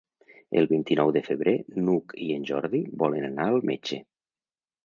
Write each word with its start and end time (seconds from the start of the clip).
El 0.61 0.67
vint-i-nou 0.71 1.11
de 1.17 1.21
febrer 1.27 1.53
n'Hug 1.83 2.17
i 2.29 2.31
en 2.39 2.49
Jordi 2.53 2.83
volen 3.05 3.29
anar 3.29 3.47
al 3.53 3.63
metge. 3.73 4.01